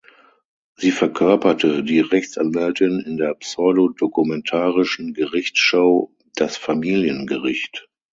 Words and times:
Sie 0.77 0.89
verkörperte 0.89 1.83
die 1.83 1.99
Rechtsanwältin 1.99 3.01
in 3.01 3.17
der 3.17 3.35
pseudo-dokumentarischen 3.35 5.13
Gerichtsshow 5.13 6.11
"Das 6.33 6.57
Familiengericht". 6.57 7.87